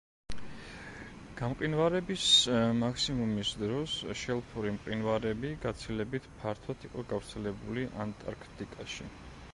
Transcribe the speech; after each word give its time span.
გამყინვარების 1.41 2.23
მაქსიმუმის 2.79 3.51
დროს 3.65 3.93
შელფური 4.23 4.73
მყინვარები 4.79 5.53
გაცილებით 5.67 6.27
ფართოდ 6.41 6.91
იყო 6.91 7.09
გავრცელებული 7.13 7.89
ანტარქტიკაში. 8.07 9.11